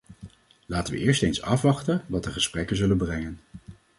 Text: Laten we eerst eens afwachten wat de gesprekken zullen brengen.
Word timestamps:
Laten 0.65 0.93
we 0.93 0.99
eerst 0.99 1.23
eens 1.23 1.41
afwachten 1.41 2.03
wat 2.07 2.23
de 2.23 2.31
gesprekken 2.31 2.75
zullen 2.77 2.97
brengen. 2.97 3.39